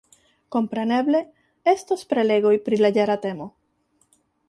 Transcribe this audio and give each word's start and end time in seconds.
Kompreneble, 0.55 1.21
estos 1.75 2.07
prelegoj 2.15 2.57
pri 2.69 2.83
la 2.85 2.93
jara 2.99 3.23
temo. 3.27 3.51